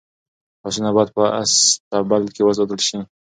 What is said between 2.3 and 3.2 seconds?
کي وساتل شي.